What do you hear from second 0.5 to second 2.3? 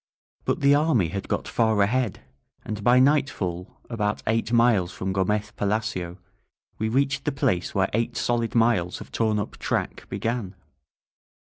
the army had got far ahead,